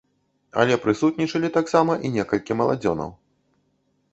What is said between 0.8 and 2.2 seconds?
прысутнічалі таксама і